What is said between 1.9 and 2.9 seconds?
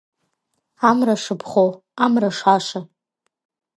амра шаша…